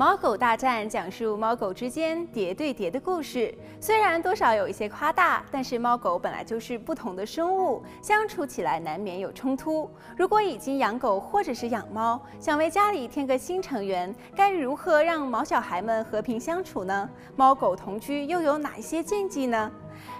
[0.00, 9.90] 猫狗大战》讲述猫狗之间叠对叠的故事，虽然多少有一些夸大，但是猫狗本来就是不同的生物，相处起来难免有冲突。
[10.16, 17.06] 如果已经养狗或者是养猫，想为家里添个新成员，该如何让毛小孩们和平相处呢？
[17.36, 19.70] 猫狗同居又有哪一些禁忌呢？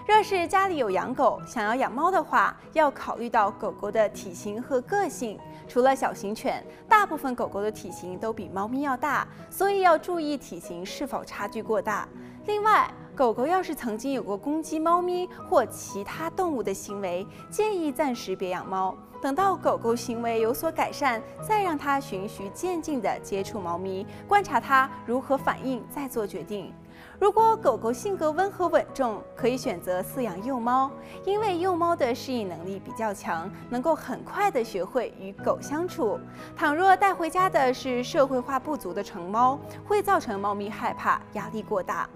[0.07, 5.39] 若是家里有养狗，想要养猫的话，要考虑到狗狗的体型和个性。
[5.67, 12.07] 除了小型犬，大部分狗狗的体型都比猫咪要大，所以要注意体型是否差距过大。
[12.45, 26.73] 另外，狗狗要是曾经有过攻击猫咪或其他动物的行为，建议暂时别养猫，等到狗狗行为有所改善，再让它循序渐进地接触猫咪，观察它如何反应，再做决定。
[27.21, 30.89] 如果狗狗性格温和稳重，可以选择饲养幼猫，
[31.23, 36.19] 因为幼猫的适应能力比较强，能够很快的学会与狗相处。
[36.57, 42.09] 倘若带回家的是社会化不足的成猫，会造成猫咪害怕、压力过大。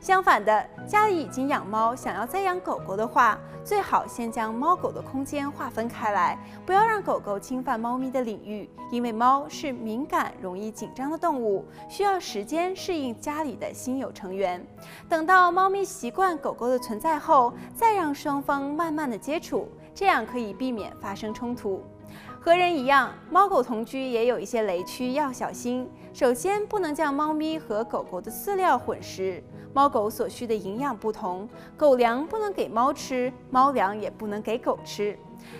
[0.00, 14.64] 相反的，家里已经养猫，想要再养狗狗的话，最好先将猫狗的空间划分开来，不要让狗狗侵犯猫咪的领域，因为猫是敏感、容易紧张的动物，需要时间适应家里的新有成员。
[15.08, 21.82] 等到猫咪习惯狗狗的存在后，再让双方慢慢的接触，这样可以避免发生冲突。
[22.40, 25.86] 和人一样，猫狗同居也有一些雷区要小心。
[26.14, 35.18] 首先，不能将猫咪和狗狗的饲料混食，猫狗所需的营养不同，狗粮不能给猫吃，猫粮也不能给狗吃。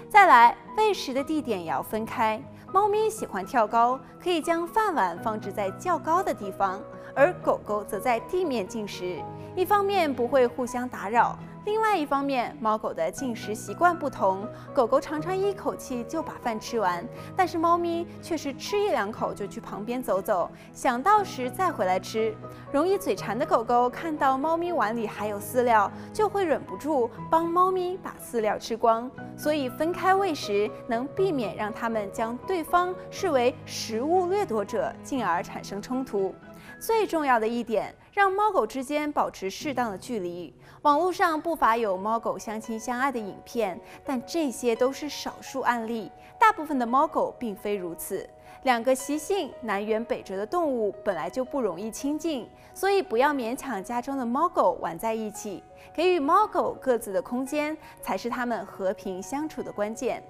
[0.08, 6.81] 再来，喂食的地点也要分开，猫咪喜欢跳高，可以将饭碗放置在较高的地方，
[7.14, 9.22] 而狗狗则在地面进食，
[9.55, 11.38] 一方面不会互相打扰。
[11.66, 22.34] 另外一方面，猫狗的进食习惯不同，狗狗常常一口气就把饭吃完，但是猫咪却是吃一两口就去旁边走走，想到时再回来吃。
[22.72, 29.10] 容易嘴馋的狗狗看到猫咪碗里还有饲料，就会忍不住帮猫咪把饲料吃光。
[29.37, 36.34] 所以分开喂食，能避免让它们将对方视为食物掠夺者，进而产生冲突。
[36.80, 40.52] 最重要的一点，让猫狗之间保持适当的距离。
[40.80, 48.26] 网络上不乏有猫狗相亲相爱的影片，但这些都是少数案例，大部分的猫狗并非如此。
[48.62, 55.62] 两个习性南辕北辙的动物本来就不容易亲近，所以不要勉强家中的猫狗玩在一起，
[55.94, 60.22] 给予猫狗各自的空间，才是它们和平相处的关键。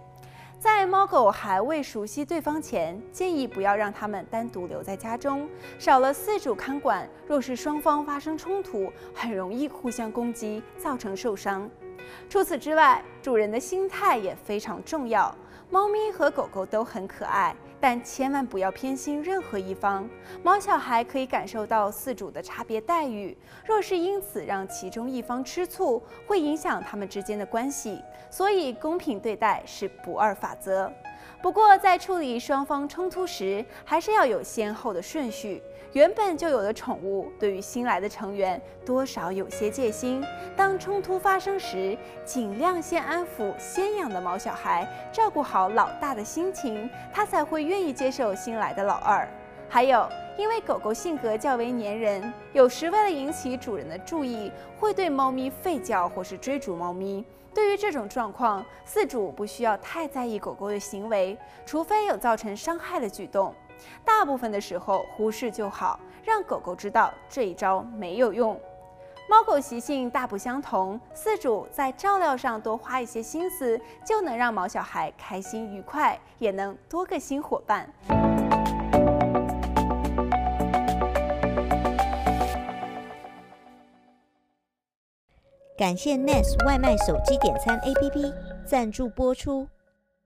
[0.60, 5.48] 在猫狗还未熟悉对方前，建议不要让它们单独留在家中，
[5.78, 11.66] 少了饲主看管，若是双方发生冲突，很容易互相攻击，造成受伤。
[12.28, 15.34] 除此之外，主人的心态也非常重要。
[15.70, 20.08] 猫咪和狗狗都很可爱，但千万不要偏心任何一方。
[20.42, 28.00] 猫小孩可以感受到饲主的差别待遇，若是因此让其中一方吃醋，会影响他们之间的关系。
[28.30, 30.92] 所以，公平对待是不二法则。
[31.42, 35.62] 不过，在处理双方冲突时，还是要有先后的顺序。
[35.92, 40.24] 原本就有的宠物，对于新来的成员多少有些戒心。
[40.54, 49.28] 当冲突发生时，尽量先安抚先养的毛小孩，照顾好老大的心情，他才会愿意接受新来的老二。
[49.68, 50.08] 还有，
[50.40, 57.22] 因为狗狗性格较为粘人，有时为了引起主人的注意，会对猫咪吠叫或是追逐猫咪。
[57.52, 61.36] 对于这种状况，饲主不需要太在意狗狗的行为，
[61.66, 63.54] 除非有造成伤害的举动。
[64.02, 68.58] 大部分的时候忽视就好，让狗狗知道这一招没有用。
[69.28, 77.86] 猫狗习性大不相同，饲主在照料上多花一些心思，就能让毛小孩开心愉快，也能多个新伙伴。
[85.80, 88.30] 感谢 Nest 外卖手机点餐 APP
[88.66, 89.66] 赞助播出。